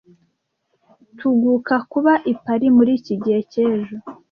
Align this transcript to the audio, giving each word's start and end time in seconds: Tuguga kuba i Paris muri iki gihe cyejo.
Tuguga 1.17 1.75
kuba 1.91 2.13
i 2.31 2.33
Paris 2.43 2.73
muri 2.77 2.91
iki 2.99 3.13
gihe 3.23 3.39
cyejo. 3.51 3.95